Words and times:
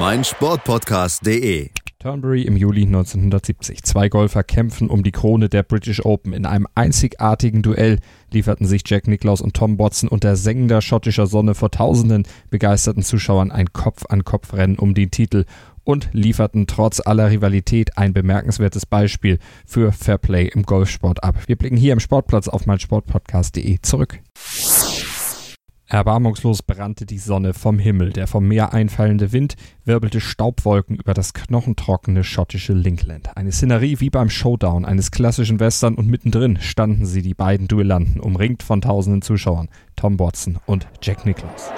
meinsportpodcast.de. 0.00 1.68
Turnberry 1.98 2.40
im 2.44 2.56
Juli 2.56 2.84
1970. 2.84 3.82
Zwei 3.82 4.08
Golfer 4.08 4.42
kämpfen 4.42 4.88
um 4.88 5.02
die 5.02 5.10
Krone 5.12 5.50
der 5.50 5.62
British 5.62 6.02
Open. 6.06 6.32
In 6.32 6.46
einem 6.46 6.66
einzigartigen 6.74 7.60
Duell 7.60 7.98
lieferten 8.32 8.66
sich 8.66 8.80
Jack 8.86 9.08
Nicklaus 9.08 9.42
und 9.42 9.52
Tom 9.52 9.78
Watson 9.78 10.08
unter 10.08 10.36
sengender 10.36 10.80
schottischer 10.80 11.26
Sonne 11.26 11.54
vor 11.54 11.70
tausenden 11.70 12.26
begeisterten 12.48 13.02
Zuschauern 13.02 13.52
ein 13.52 13.74
Kopf-an-Kopf-Rennen 13.74 14.78
um 14.78 14.94
den 14.94 15.10
Titel 15.10 15.44
und 15.84 16.08
lieferten 16.12 16.66
trotz 16.66 17.00
aller 17.04 17.30
Rivalität 17.30 17.98
ein 17.98 18.14
bemerkenswertes 18.14 18.86
Beispiel 18.86 19.38
für 19.66 19.92
Fairplay 19.92 20.46
im 20.46 20.62
Golfsport 20.62 21.22
ab. 21.22 21.36
Wir 21.46 21.56
blicken 21.56 21.76
hier 21.76 21.92
im 21.92 22.00
Sportplatz 22.00 22.48
auf 22.48 22.64
meinsportpodcast.de 22.64 23.80
zurück. 23.82 24.18
Erbarmungslos 25.90 26.62
brannte 26.62 27.04
die 27.04 27.18
Sonne 27.18 27.52
vom 27.52 27.80
Himmel. 27.80 28.12
Der 28.12 28.28
vom 28.28 28.46
Meer 28.46 28.72
einfallende 28.72 29.32
Wind 29.32 29.56
wirbelte 29.84 30.20
Staubwolken 30.20 30.94
über 30.94 31.14
das 31.14 31.34
knochentrockene 31.34 32.22
schottische 32.22 32.74
Linkland. 32.74 33.36
Eine 33.36 33.50
Szenerie 33.50 33.98
wie 33.98 34.08
beim 34.08 34.30
Showdown 34.30 34.84
eines 34.84 35.10
klassischen 35.10 35.58
Western 35.58 35.96
und 35.96 36.06
mittendrin 36.06 36.58
standen 36.60 37.06
sie, 37.06 37.22
die 37.22 37.34
beiden 37.34 37.66
Duellanten, 37.66 38.20
umringt 38.20 38.62
von 38.62 38.80
tausenden 38.80 39.20
Zuschauern, 39.20 39.68
Tom 39.96 40.20
Watson 40.20 40.60
und 40.64 40.86
Jack 41.02 41.26
Nicklaus. 41.26 41.72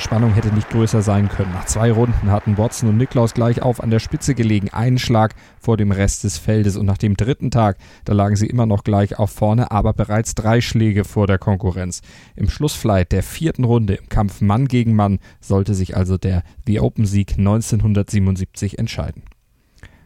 Spannung 0.00 0.32
hätte 0.32 0.52
nicht 0.54 0.70
größer 0.70 1.02
sein 1.02 1.28
können. 1.28 1.52
Nach 1.52 1.66
zwei 1.66 1.92
Runden 1.92 2.30
hatten 2.30 2.58
Watson 2.58 2.88
und 2.88 2.96
Niklaus 2.96 3.34
gleich 3.34 3.62
auf 3.62 3.82
an 3.82 3.90
der 3.90 3.98
Spitze 3.98 4.34
gelegen, 4.34 4.70
einen 4.70 4.98
Schlag 4.98 5.34
vor 5.60 5.76
dem 5.76 5.92
Rest 5.92 6.24
des 6.24 6.38
Feldes. 6.38 6.76
Und 6.76 6.86
nach 6.86 6.98
dem 6.98 7.16
dritten 7.16 7.50
Tag, 7.50 7.76
da 8.04 8.12
lagen 8.12 8.36
sie 8.36 8.46
immer 8.46 8.66
noch 8.66 8.82
gleich 8.82 9.18
auf 9.18 9.30
vorne, 9.30 9.70
aber 9.70 9.92
bereits 9.92 10.34
drei 10.34 10.60
Schläge 10.60 11.04
vor 11.04 11.26
der 11.26 11.38
Konkurrenz. 11.38 12.00
Im 12.34 12.48
Schlussflight 12.48 13.12
der 13.12 13.22
vierten 13.22 13.64
Runde 13.64 13.94
im 13.94 14.08
Kampf 14.08 14.40
Mann 14.40 14.66
gegen 14.66 14.96
Mann 14.96 15.18
sollte 15.40 15.74
sich 15.74 15.96
also 15.96 16.16
der 16.16 16.42
The 16.66 16.80
Open 16.80 17.06
Sieg 17.06 17.38
1977 17.38 18.78
entscheiden. 18.78 19.22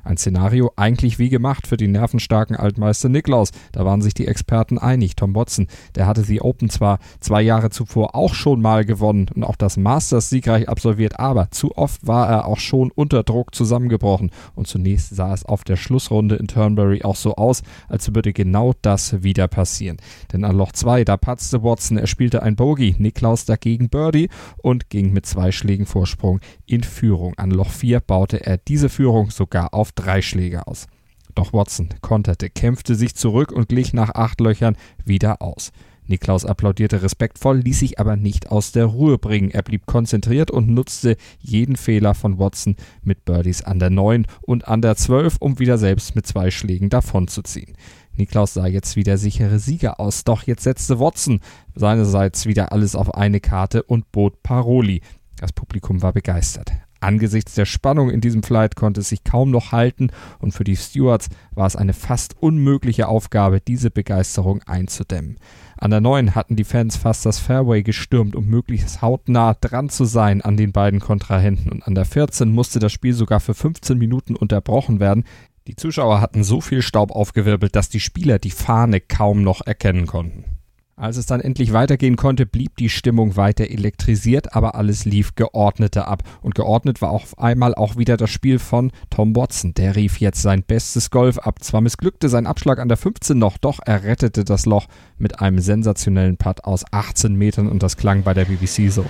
Ein 0.04 0.16
Szenario 0.16 0.70
eigentlich 0.76 1.18
wie 1.18 1.30
gemacht 1.30 1.66
für 1.66 1.76
den 1.76 1.92
nervenstarken 1.92 2.56
Altmeister 2.56 3.08
Niklaus. 3.08 3.50
Da 3.72 3.84
waren 3.84 4.02
sich 4.02 4.14
die 4.14 4.26
Experten 4.26 4.78
einig. 4.78 5.16
Tom 5.16 5.34
Watson, 5.34 5.68
der 5.94 6.06
hatte 6.06 6.22
die 6.22 6.42
Open 6.42 6.68
zwar 6.70 6.98
zwei 7.20 7.42
Jahre 7.42 7.70
zuvor 7.70 8.14
auch 8.14 8.34
schon 8.34 8.60
mal 8.60 8.84
gewonnen 8.84 9.30
und 9.34 9.44
auch 9.44 9.56
das 9.56 9.76
Masters 9.76 10.30
siegreich 10.30 10.68
absolviert, 10.68 11.18
aber 11.18 11.50
zu 11.50 11.76
oft 11.76 12.06
war 12.06 12.28
er 12.28 12.46
auch 12.46 12.58
schon 12.58 12.90
unter 12.90 13.22
Druck 13.22 13.54
zusammengebrochen. 13.54 14.30
Und 14.54 14.66
zunächst 14.66 15.14
sah 15.14 15.32
es 15.32 15.44
auf 15.44 15.64
der 15.64 15.76
Schlussrunde 15.76 16.36
in 16.36 16.48
Turnberry 16.48 17.02
auch 17.02 17.16
so 17.16 17.36
aus, 17.36 17.62
als 17.88 18.14
würde 18.14 18.32
genau 18.32 18.74
das 18.82 19.22
wieder 19.22 19.48
passieren. 19.48 19.96
Denn 20.32 20.44
an 20.44 20.56
Loch 20.56 20.72
2, 20.72 21.04
da 21.04 21.16
patzte 21.16 21.62
Watson, 21.62 21.96
er 21.96 22.06
spielte 22.06 22.42
ein 22.42 22.56
Bogey, 22.56 22.94
Niklaus 22.98 23.44
dagegen 23.44 23.88
Birdie 23.88 24.28
und 24.58 24.90
ging 24.90 25.12
mit 25.12 25.26
zwei 25.26 25.52
Schlägen 25.52 25.86
Vorsprung 25.86 26.40
in 26.66 26.82
Führung. 26.82 27.34
An 27.36 27.50
Loch 27.50 27.70
4 27.70 28.00
baute 28.00 28.44
er 28.44 28.58
diese 28.58 28.88
Führung 28.88 29.30
sogar 29.30 29.72
auf 29.72 29.92
drei 29.94 30.22
Schläge 30.22 30.66
aus. 30.66 30.86
Doch 31.34 31.52
Watson 31.52 31.88
konterte, 32.00 32.48
kämpfte 32.50 32.94
sich 32.94 33.14
zurück 33.14 33.50
und 33.52 33.68
glich 33.68 33.92
nach 33.92 34.14
acht 34.14 34.40
Löchern 34.40 34.76
wieder 35.04 35.42
aus. 35.42 35.72
Niklaus 36.06 36.44
applaudierte 36.44 37.02
respektvoll, 37.02 37.58
ließ 37.58 37.78
sich 37.78 37.98
aber 37.98 38.16
nicht 38.16 38.50
aus 38.50 38.72
der 38.72 38.84
Ruhe 38.84 39.18
bringen. 39.18 39.50
Er 39.50 39.62
blieb 39.62 39.86
konzentriert 39.86 40.50
und 40.50 40.68
nutzte 40.68 41.16
jeden 41.40 41.76
Fehler 41.76 42.14
von 42.14 42.38
Watson 42.38 42.76
mit 43.02 43.24
Birdies 43.24 43.62
an 43.62 43.78
der 43.78 43.90
9 43.90 44.26
und 44.42 44.68
an 44.68 44.82
der 44.82 44.96
12, 44.96 45.36
um 45.40 45.58
wieder 45.58 45.78
selbst 45.78 46.14
mit 46.14 46.26
zwei 46.26 46.50
Schlägen 46.50 46.90
davonzuziehen. 46.90 47.74
Niklaus 48.16 48.54
sah 48.54 48.66
jetzt 48.66 48.96
wie 48.96 49.02
der 49.02 49.18
sichere 49.18 49.58
Sieger 49.58 49.98
aus, 49.98 50.24
doch 50.24 50.44
jetzt 50.44 50.62
setzte 50.62 51.00
Watson 51.00 51.40
seinerseits 51.74 52.46
wieder 52.46 52.70
alles 52.70 52.94
auf 52.94 53.14
eine 53.14 53.40
Karte 53.40 53.82
und 53.82 54.12
bot 54.12 54.42
Paroli. 54.42 55.00
Das 55.38 55.52
Publikum 55.52 56.02
war 56.02 56.12
begeistert. 56.12 56.72
Angesichts 57.04 57.54
der 57.54 57.66
Spannung 57.66 58.08
in 58.08 58.22
diesem 58.22 58.42
Flight 58.42 58.76
konnte 58.76 59.02
es 59.02 59.10
sich 59.10 59.24
kaum 59.24 59.50
noch 59.50 59.72
halten 59.72 60.08
und 60.38 60.52
für 60.52 60.64
die 60.64 60.74
Stewards 60.74 61.28
war 61.54 61.66
es 61.66 61.76
eine 61.76 61.92
fast 61.92 62.34
unmögliche 62.40 63.08
Aufgabe, 63.08 63.60
diese 63.60 63.90
Begeisterung 63.90 64.62
einzudämmen. 64.62 65.36
An 65.76 65.90
der 65.90 66.00
9 66.00 66.34
hatten 66.34 66.56
die 66.56 66.64
Fans 66.64 66.96
fast 66.96 67.26
das 67.26 67.40
Fairway 67.40 67.82
gestürmt, 67.82 68.34
um 68.34 68.46
möglichst 68.46 69.02
hautnah 69.02 69.52
dran 69.52 69.90
zu 69.90 70.06
sein 70.06 70.40
an 70.40 70.56
den 70.56 70.72
beiden 70.72 70.98
Kontrahenten 70.98 71.70
und 71.70 71.86
an 71.86 71.94
der 71.94 72.06
14 72.06 72.50
musste 72.50 72.78
das 72.78 72.92
Spiel 72.92 73.12
sogar 73.12 73.40
für 73.40 73.52
15 73.52 73.98
Minuten 73.98 74.34
unterbrochen 74.34 74.98
werden. 74.98 75.24
Die 75.66 75.76
Zuschauer 75.76 76.22
hatten 76.22 76.42
so 76.42 76.62
viel 76.62 76.80
Staub 76.80 77.10
aufgewirbelt, 77.10 77.76
dass 77.76 77.90
die 77.90 78.00
Spieler 78.00 78.38
die 78.38 78.50
Fahne 78.50 79.02
kaum 79.02 79.42
noch 79.42 79.60
erkennen 79.66 80.06
konnten. 80.06 80.53
Als 80.96 81.16
es 81.16 81.26
dann 81.26 81.40
endlich 81.40 81.72
weitergehen 81.72 82.14
konnte, 82.14 82.46
blieb 82.46 82.76
die 82.76 82.88
Stimmung 82.88 83.36
weiter 83.36 83.68
elektrisiert, 83.68 84.54
aber 84.54 84.76
alles 84.76 85.04
lief 85.04 85.34
geordneter 85.34 86.06
ab. 86.06 86.22
Und 86.40 86.54
geordnet 86.54 87.02
war 87.02 87.10
auf 87.10 87.36
einmal 87.36 87.74
auch 87.74 87.96
wieder 87.96 88.16
das 88.16 88.30
Spiel 88.30 88.60
von 88.60 88.92
Tom 89.10 89.34
Watson. 89.34 89.74
Der 89.74 89.96
rief 89.96 90.20
jetzt 90.20 90.40
sein 90.40 90.62
bestes 90.62 91.10
Golf 91.10 91.38
ab. 91.38 91.64
Zwar 91.64 91.80
missglückte 91.80 92.28
sein 92.28 92.46
Abschlag 92.46 92.78
an 92.78 92.86
der 92.86 92.96
15 92.96 93.36
noch, 93.36 93.58
doch 93.58 93.80
er 93.84 94.04
rettete 94.04 94.44
das 94.44 94.66
Loch 94.66 94.86
mit 95.18 95.40
einem 95.40 95.58
sensationellen 95.58 96.36
Putt 96.36 96.62
aus 96.62 96.84
18 96.92 97.34
Metern 97.34 97.68
und 97.68 97.82
das 97.82 97.96
klang 97.96 98.22
bei 98.22 98.32
der 98.32 98.44
BBC 98.44 98.92
so. 98.92 99.04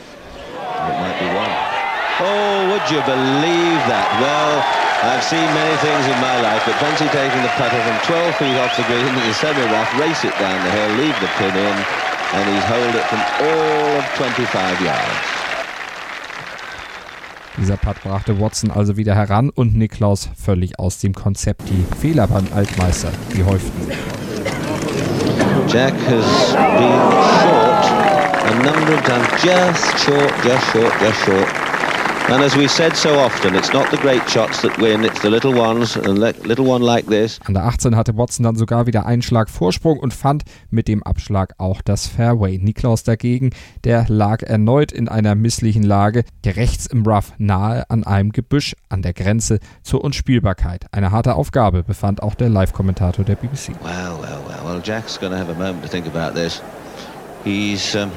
Oh, 2.21 2.69
would 2.71 2.91
you 2.91 3.03
believe 3.03 3.83
that? 3.89 4.09
Well, 4.21 4.84
I've 5.05 5.23
seen 5.23 5.45
many 5.53 5.77
things 5.85 6.07
in 6.07 6.19
my 6.21 6.41
life, 6.41 6.65
but 6.65 6.77
fancy 6.77 7.05
taking 7.09 7.43
the 7.43 7.53
putter 7.61 7.77
from 7.77 7.97
12 8.09 8.37
feet 8.37 8.57
off 8.57 8.75
the 8.77 8.85
green 8.85 9.07
in 9.07 9.15
the 9.15 9.35
semi-rough, 9.35 10.01
race 10.01 10.25
it 10.25 10.33
down 10.39 10.57
the 10.65 10.71
hill, 10.71 10.91
leave 10.97 11.19
the 11.21 11.29
pin 11.37 11.55
in, 11.55 11.77
and 12.33 12.45
he's 12.49 12.65
holed 12.65 12.95
it 12.95 13.05
from 13.13 13.21
all 13.45 13.99
of 13.99 14.05
25 14.17 14.81
yards. 14.81 15.45
Dieser 17.59 17.77
Putt 17.77 18.03
brachte 18.03 18.41
Watson 18.41 18.71
also 18.71 18.97
wieder 18.97 19.15
heran 19.15 19.51
und 19.51 19.77
Niklaus 19.77 20.29
völlig 20.43 20.79
aus 20.79 20.99
dem 20.99 21.15
Konzept. 21.15 21.69
Die 21.69 21.87
Fehler 22.01 22.27
beim 22.27 22.49
Altmeister, 22.55 23.13
die 23.33 23.45
häuften. 23.45 23.93
Jack 25.69 25.95
has 26.09 26.55
been 26.55 27.01
short 27.41 27.85
a 28.47 28.55
number 28.63 28.95
of 28.95 29.03
times, 29.03 29.29
just 29.43 29.99
short, 30.05 30.33
just 30.43 30.67
short, 30.73 30.93
just 31.01 31.25
short. 31.25 31.64
And 32.35 32.43
as 32.43 32.57
we 32.57 32.67
said 32.67 32.97
so 32.97 33.11
often, 33.11 33.55
it's 33.55 33.73
not 33.73 33.89
the 33.93 33.97
great 33.97 34.29
shots 34.29 34.63
that 34.63 34.77
win, 34.79 35.05
it's 35.05 35.23
the 35.23 35.31
little 35.31 35.55
ones, 35.55 35.97
and 35.97 36.19
little 36.19 36.67
one 36.67 36.83
like 36.83 37.07
this. 37.07 37.39
An 37.45 37.55
der 37.55 37.65
18 37.65 37.95
hatte 37.95 38.17
Watson 38.17 38.43
dann 38.43 38.57
sogar 38.57 38.89
wieder 38.89 39.07
einen 39.07 39.23
Schlag 39.23 39.49
Vorsprung 39.49 40.01
und 40.01 40.13
fand 40.13 40.43
mit 40.69 40.89
dem 40.89 41.05
Abschlag 41.05 41.55
auch 41.59 41.81
das 41.81 42.09
Fairway. 42.09 42.59
Niklaus 42.59 43.05
dagegen, 43.05 43.51
der 43.85 44.07
lag 44.09 44.43
erneut 44.43 44.91
in 44.91 45.09
einer 45.09 45.37
misslichen 45.37 45.85
Lage, 45.85 46.25
rechts 46.45 46.87
im 46.87 47.07
Rough 47.07 47.35
nahe 47.39 47.89
an 47.89 48.03
einem 48.03 48.33
Gebüsch 48.33 48.75
an 48.89 49.03
der 49.03 49.13
Grenze 49.13 49.61
zur 49.85 50.03
Unspielbarkeit. 50.03 50.87
Eine 50.91 51.13
harte 51.13 51.37
Aufgabe 51.37 51.85
befand 51.85 52.21
auch 52.21 52.35
der 52.35 52.49
Live-Kommentator 52.49 53.25
der 53.25 53.37
BBC. 53.37 53.77
Well, 53.81 54.19
well, 54.21 54.41
well, 54.49 54.65
well, 54.65 54.83
Jack's 54.85 55.21
going 55.21 55.31
to 55.31 55.39
have 55.39 55.53
a 55.53 55.55
moment 55.55 55.85
to 55.85 55.89
think 55.89 56.09
about 56.13 56.35
this. 56.35 56.61
He's 57.45 57.95
um, 57.95 58.11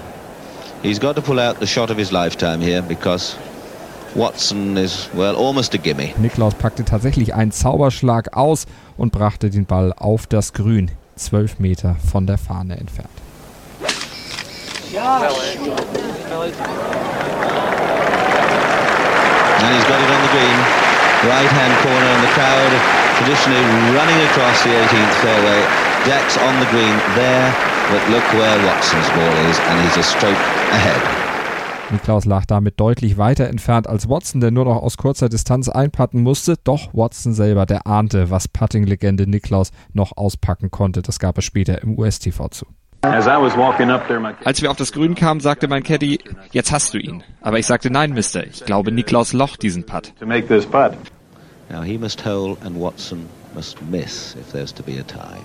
he's 0.81 0.99
got 0.99 1.15
to 1.17 1.21
pull 1.21 1.39
out 1.39 1.59
the 1.59 1.67
shot 1.67 1.91
of 1.91 1.99
his 1.99 2.11
lifetime 2.11 2.61
here 2.61 2.81
because 2.81 3.37
Watson 4.17 4.75
is, 4.77 5.09
well, 5.13 5.35
almost 5.35 5.75
a 5.75 5.77
gimme. 5.77 6.11
Niklaus 6.17 6.55
packte 6.55 6.83
tatsächlich 6.83 7.35
einen 7.35 7.51
Zauberschlag 7.51 8.35
aus 8.35 8.65
und 8.97 9.11
brachte 9.11 9.51
den 9.51 9.65
Ball 9.65 9.93
auf 9.93 10.25
das 10.25 10.53
Grün, 10.53 10.89
zwölf 11.15 11.59
Meter 11.59 11.95
von 12.11 12.25
der 12.25 12.39
Fahne 12.39 12.77
entfernt. 12.77 13.11
And 19.59 19.75
he's 19.75 19.85
got 19.85 20.01
it 20.01 20.09
on 20.09 20.21
the 20.21 20.31
green, 20.33 20.57
right 21.29 21.51
hand 21.51 21.73
corner, 21.83 22.09
and 22.09 22.23
the 22.23 22.33
crowd 22.33 22.71
traditionally 23.17 23.61
running 23.93 24.17
across 24.31 24.63
the 24.63 24.69
18th 24.69 25.13
fairway. 25.21 25.61
Jack's 26.05 26.37
on 26.37 26.59
the 26.59 26.65
green 26.71 26.97
there, 27.13 27.53
but 27.91 28.01
look 28.09 28.25
where 28.33 28.57
Watson's 28.65 29.09
ball 29.09 29.33
is, 29.49 29.59
and 29.59 29.81
he's 29.85 29.97
a 29.97 30.03
stroke 30.03 30.41
ahead. 30.73 31.26
Niklaus 31.89 32.25
lag 32.25 32.45
damit 32.45 32.79
deutlich 32.79 33.17
weiter 33.17 33.47
entfernt 33.47 33.87
als 33.87 34.09
Watson, 34.09 34.41
der 34.41 34.51
nur 34.51 34.65
noch 34.65 34.81
aus 34.81 34.97
kurzer 34.97 35.29
Distanz 35.29 35.69
einpatten 35.69 36.21
musste. 36.21 36.55
Doch 36.63 36.93
Watson 36.93 37.33
selber, 37.33 37.65
der 37.65 37.87
ahnte, 37.87 38.29
was 38.29 38.49
Putting-Legende 38.49 39.25
Niklaus 39.25 39.71
noch 39.93 40.17
auspacken 40.17 40.69
konnte. 40.69 41.01
Das 41.01 41.17
gab 41.19 41.37
es 41.37 41.45
später 41.45 41.81
im 41.81 41.97
US-TV 41.97 42.49
zu. 42.49 42.65
Als 43.01 43.25
wir 43.25 44.71
auf 44.71 44.75
das 44.75 44.91
Grün 44.91 45.15
kamen, 45.15 45.39
sagte 45.39 45.67
mein 45.69 45.83
Caddy, 45.83 46.19
jetzt 46.51 46.71
hast 46.73 46.93
du 46.93 46.97
ihn. 46.97 47.23
Aber 47.41 47.57
ich 47.57 47.65
sagte, 47.65 47.89
nein, 47.89 48.11
Mister, 48.13 48.45
ich 48.45 48.65
glaube, 48.65 48.91
Niklaus 48.91 49.31
Loch 49.31 49.55
diesen 49.55 49.85
Putt. 49.85 50.13
Now 51.69 51.83
he 51.83 51.97
must 51.97 52.25
hole 52.25 52.55
and 52.63 52.79
Watson 52.79 53.25
must 53.53 53.81
miss 53.89 54.35
if 54.39 54.51
there's 54.53 54.73
to 54.73 54.83
be 54.83 54.99
a 54.99 55.03
tie. 55.03 55.37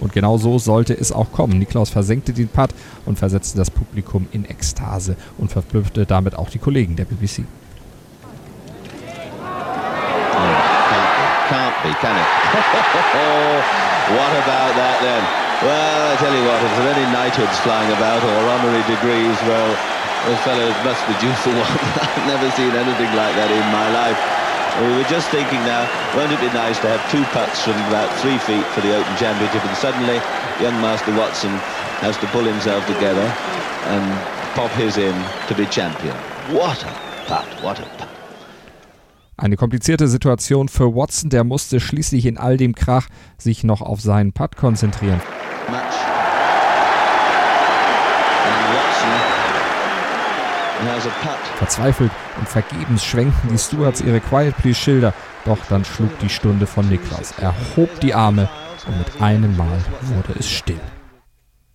Und 0.00 0.12
genau 0.12 0.38
so 0.38 0.58
sollte 0.58 0.94
es 0.94 1.12
auch 1.12 1.32
kommen. 1.32 1.58
Niklaus 1.58 1.90
versenkte 1.90 2.32
den 2.32 2.48
Putt 2.48 2.70
und 3.06 3.18
versetzte 3.18 3.58
das 3.58 3.70
Publikum 3.70 4.28
in 4.32 4.44
Ekstase 4.44 5.16
und 5.38 5.50
verblüffte 5.50 6.06
damit 6.06 6.36
auch 6.36 6.50
die 6.50 6.58
Kollegen 6.58 6.96
der 6.96 7.04
BBC. 7.04 7.44
Can't 11.48 11.72
be, 11.82 11.88
can 12.00 12.12
it? 12.12 12.28
what 14.12 14.32
about 14.44 14.76
that 14.76 15.00
then? 15.00 15.24
Well, 15.64 16.12
I 16.12 16.16
tell 16.20 16.30
you 16.30 16.44
what, 16.44 16.62
if 16.62 16.70
there 16.76 16.86
are 16.86 16.94
any 16.94 17.08
knighthoods 17.10 17.58
flying 17.64 17.90
about 17.96 18.22
or 18.22 18.36
honorary 18.52 18.84
degrees, 18.84 19.34
well, 19.48 19.72
those 20.28 20.38
fellows 20.44 20.76
must 20.84 21.02
due 21.18 21.32
for 21.40 21.50
one. 21.56 21.74
I've 22.04 22.26
never 22.28 22.50
seen 22.52 22.76
anything 22.76 23.10
like 23.16 23.34
that 23.34 23.50
in 23.50 23.64
my 23.72 23.88
life. 23.90 24.47
We 24.80 24.94
were 24.94 25.08
just 25.10 25.28
thinking 25.30 25.58
now, 25.66 25.88
won't 26.14 26.30
it 26.30 26.40
be 26.40 26.46
nice 26.54 26.78
to 26.80 26.88
have 26.88 27.02
two 27.10 27.24
putts 27.34 27.64
from 27.64 27.74
about 27.88 28.08
three 28.20 28.38
feet 28.38 28.64
for 28.66 28.80
the 28.80 28.94
Open 28.94 29.16
Championship, 29.16 29.64
and 29.64 29.76
suddenly 29.76 30.20
young 30.62 30.80
Master 30.80 31.14
Watson 31.16 31.50
has 31.98 32.16
to 32.18 32.26
pull 32.28 32.44
himself 32.44 32.86
together 32.86 33.26
and 33.90 34.04
pop 34.54 34.70
his 34.72 34.96
in 34.96 35.14
to 35.48 35.54
be 35.54 35.66
champion. 35.66 36.14
What 36.54 36.82
a 36.84 36.92
putt, 37.26 37.48
what 37.62 37.80
a 37.80 37.86
putt. 37.98 38.08
Eine 39.36 39.56
komplizierte 39.56 40.08
Situation 40.08 40.68
für 40.68 40.94
Watson, 40.94 41.30
der 41.30 41.44
musste 41.44 41.80
schließlich 41.80 42.26
in 42.26 42.38
all 42.38 42.56
dem 42.56 42.74
Krach 42.74 43.08
sich 43.36 43.64
noch 43.64 43.82
auf 43.82 44.00
seinen 44.00 44.32
Putt 44.32 44.56
konzentrieren. 44.56 45.20
Match. 45.70 46.17
Verzweifelt 51.56 52.10
und 52.38 52.48
vergebens 52.48 53.04
schwenkten 53.04 53.50
die 53.50 53.58
Stewards 53.58 54.00
ihre 54.00 54.20
Quiet 54.20 54.56
Please 54.56 54.78
Schilder, 54.78 55.14
doch 55.44 55.58
dann 55.68 55.84
schlug 55.84 56.18
die 56.20 56.28
Stunde 56.28 56.66
von 56.66 56.88
Niklaus. 56.88 57.34
Er 57.40 57.54
hob 57.76 58.00
die 58.00 58.14
Arme 58.14 58.48
und 58.86 58.98
mit 58.98 59.20
einem 59.20 59.56
Mal 59.56 59.78
wurde 60.02 60.38
es 60.38 60.48
still. 60.48 60.80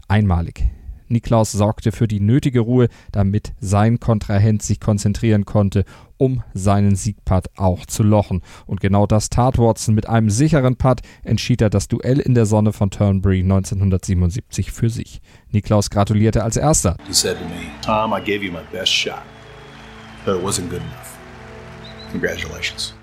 Einmalig. 0.07 0.65
Niklaus 1.13 1.51
sorgte 1.51 1.91
für 1.91 2.07
die 2.07 2.19
nötige 2.19 2.59
Ruhe, 2.59 2.89
damit 3.11 3.53
sein 3.59 3.99
Kontrahent 3.99 4.61
sich 4.61 4.79
konzentrieren 4.79 5.45
konnte, 5.45 5.85
um 6.17 6.43
seinen 6.53 6.95
Siegpad 6.95 7.57
auch 7.57 7.85
zu 7.85 8.03
lochen. 8.03 8.41
Und 8.65 8.81
genau 8.81 9.07
das 9.07 9.29
tat 9.29 9.57
Watson. 9.57 9.95
Mit 9.95 10.09
einem 10.09 10.29
sicheren 10.29 10.75
Putt 10.75 11.01
entschied 11.23 11.61
er 11.61 11.69
das 11.69 11.87
Duell 11.87 12.19
in 12.19 12.35
der 12.35 12.45
Sonne 12.45 12.73
von 12.73 12.89
Turnberry 12.89 13.39
1977 13.39 14.71
für 14.71 14.89
sich. 14.89 15.21
Niklaus 15.51 15.89
gratulierte 15.89 16.43
als 16.43 16.57
erster. 16.57 16.97
He 17.07 17.13
said 17.13 17.37
to 17.37 17.45
me, 17.45 17.71
Tom, 17.81 18.13
I 18.13 18.19
gave 18.19 18.43
you 18.43 18.51
my 18.51 18.63
best 18.71 18.91
shot, 18.91 19.23
but 20.25 20.35
it 20.35 20.43
wasn't 20.43 20.69
good 20.69 20.81
enough. 20.81 21.17
Congratulations. 22.11 22.93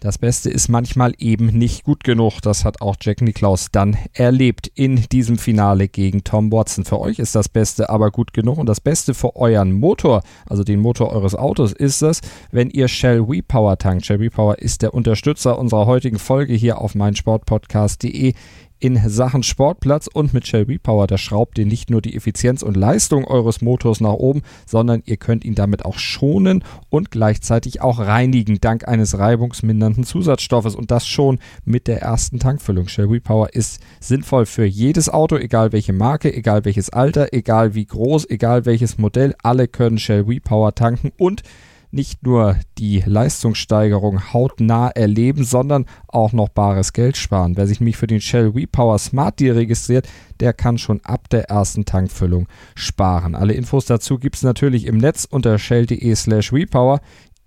Das 0.00 0.16
Beste 0.16 0.48
ist 0.48 0.68
manchmal 0.68 1.12
eben 1.18 1.48
nicht 1.48 1.84
gut 1.84 2.04
genug. 2.04 2.40
Das 2.40 2.64
hat 2.64 2.80
auch 2.80 2.96
Jack 2.98 3.20
Nicklaus 3.20 3.66
dann 3.70 3.98
erlebt 4.14 4.66
in 4.74 4.96
diesem 5.12 5.36
Finale 5.36 5.88
gegen 5.88 6.24
Tom 6.24 6.50
Watson. 6.50 6.86
Für 6.86 6.98
euch 6.98 7.18
ist 7.18 7.34
das 7.34 7.50
Beste 7.50 7.90
aber 7.90 8.10
gut 8.10 8.32
genug 8.32 8.56
und 8.56 8.66
das 8.66 8.80
Beste 8.80 9.12
für 9.12 9.36
euren 9.36 9.72
Motor, 9.72 10.22
also 10.48 10.64
den 10.64 10.80
Motor 10.80 11.12
eures 11.12 11.34
Autos, 11.34 11.74
ist 11.74 12.00
es, 12.00 12.22
wenn 12.50 12.70
ihr 12.70 12.88
Shell 12.88 13.28
WePower 13.28 13.76
tankt. 13.76 14.06
Shell 14.06 14.20
WePower 14.20 14.58
ist 14.58 14.80
der 14.80 14.94
Unterstützer 14.94 15.58
unserer 15.58 15.84
heutigen 15.84 16.18
Folge 16.18 16.54
hier 16.54 16.80
auf 16.80 16.94
meinsportpodcast.de 16.94 18.32
in 18.80 18.96
Sachen 19.08 19.42
Sportplatz 19.42 20.08
und 20.12 20.32
mit 20.32 20.46
Shell 20.46 20.64
Repower, 20.64 21.06
da 21.06 21.18
schraubt 21.18 21.58
ihr 21.58 21.66
nicht 21.66 21.90
nur 21.90 22.00
die 22.00 22.16
Effizienz 22.16 22.62
und 22.62 22.76
Leistung 22.76 23.24
eures 23.24 23.60
Motors 23.60 24.00
nach 24.00 24.14
oben, 24.14 24.42
sondern 24.66 25.02
ihr 25.04 25.18
könnt 25.18 25.44
ihn 25.44 25.54
damit 25.54 25.84
auch 25.84 25.98
schonen 25.98 26.64
und 26.88 27.10
gleichzeitig 27.10 27.82
auch 27.82 27.98
reinigen, 27.98 28.58
dank 28.60 28.88
eines 28.88 29.18
reibungsmindernden 29.18 30.04
Zusatzstoffes 30.04 30.74
und 30.74 30.90
das 30.90 31.06
schon 31.06 31.38
mit 31.64 31.86
der 31.86 32.00
ersten 32.00 32.38
Tankfüllung. 32.38 32.88
Shell 32.88 33.06
Repower 33.06 33.52
ist 33.52 33.80
sinnvoll 34.00 34.46
für 34.46 34.64
jedes 34.64 35.10
Auto, 35.10 35.36
egal 35.36 35.72
welche 35.72 35.92
Marke, 35.92 36.34
egal 36.34 36.64
welches 36.64 36.90
Alter, 36.90 37.28
egal 37.32 37.74
wie 37.74 37.84
groß, 37.84 38.30
egal 38.30 38.64
welches 38.64 38.96
Modell, 38.96 39.34
alle 39.42 39.68
können 39.68 39.98
Shell 39.98 40.22
Repower 40.22 40.74
tanken 40.74 41.12
und 41.18 41.42
nicht 41.90 42.24
nur 42.24 42.56
die 42.78 43.02
Leistungssteigerung 43.04 44.32
hautnah 44.32 44.88
erleben, 44.88 45.44
sondern 45.44 45.86
auch 46.08 46.32
noch 46.32 46.48
bares 46.48 46.92
Geld 46.92 47.16
sparen. 47.16 47.56
Wer 47.56 47.66
sich 47.66 47.80
nämlich 47.80 47.96
für 47.96 48.06
den 48.06 48.20
Shell 48.20 48.54
WePower 48.54 48.98
Smart 48.98 49.40
Deal 49.40 49.56
registriert, 49.56 50.08
der 50.38 50.52
kann 50.52 50.78
schon 50.78 51.00
ab 51.02 51.28
der 51.30 51.50
ersten 51.50 51.84
Tankfüllung 51.84 52.46
sparen. 52.74 53.34
Alle 53.34 53.54
Infos 53.54 53.86
dazu 53.86 54.18
gibt 54.18 54.36
es 54.36 54.42
natürlich 54.42 54.86
im 54.86 54.98
Netz 54.98 55.26
unter 55.28 55.58
shell.de 55.58 56.14
slash 56.14 56.52
WePower. 56.52 57.00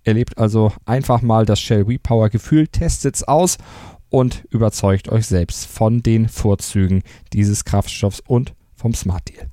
Erlebt 0.03 0.37
also 0.37 0.73
einfach 0.85 1.21
mal 1.21 1.45
das 1.45 1.61
Shell 1.61 1.87
WePower 1.87 2.29
Gefühl, 2.29 2.67
testet 2.67 3.15
es 3.15 3.23
aus 3.23 3.57
und 4.09 4.45
überzeugt 4.51 5.09
euch 5.09 5.25
selbst 5.25 5.65
von 5.65 6.03
den 6.03 6.27
Vorzügen 6.27 7.03
dieses 7.31 7.63
Kraftstoffs 7.63 8.19
und 8.19 8.53
vom 8.75 8.93
Smart 8.93 9.29
Deal. 9.29 9.52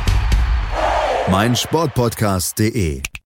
Podcast 1.31 1.33
mein 1.33 1.55
Sportpodcast.de 1.55 3.10